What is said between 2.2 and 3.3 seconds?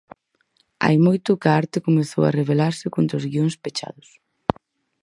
a rebelarse contra os